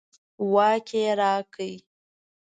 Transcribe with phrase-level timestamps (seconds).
[0.53, 1.71] واک یې راکړ.